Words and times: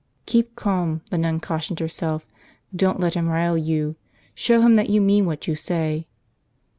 Keep 0.25 0.55
calm, 0.55 1.01
the 1.11 1.17
nun 1.19 1.39
cautioned 1.39 1.79
herself, 1.79 2.25
don't 2.75 2.99
let 2.99 3.13
him 3.13 3.27
rile 3.27 3.55
you. 3.55 3.97
Show 4.33 4.61
him 4.61 4.73
that 4.73 4.89
you 4.89 4.99
mean 4.99 5.27
what 5.27 5.45
you 5.47 5.53
say. 5.53 6.07